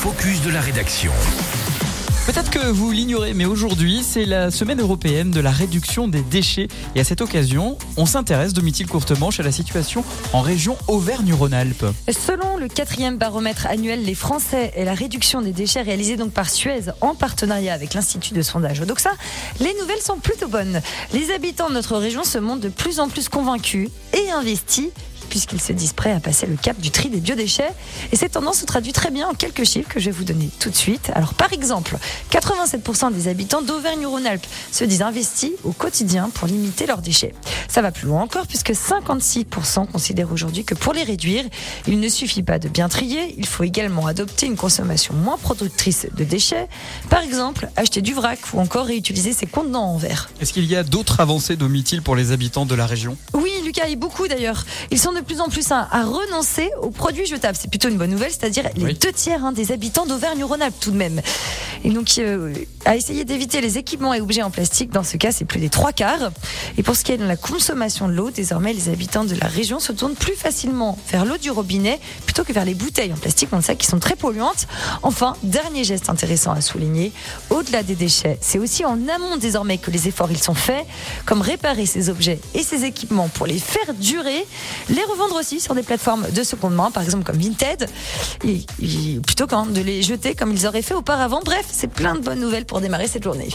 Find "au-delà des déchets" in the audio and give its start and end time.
77.50-78.38